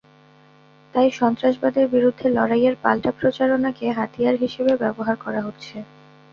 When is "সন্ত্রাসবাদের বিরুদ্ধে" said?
1.11-2.27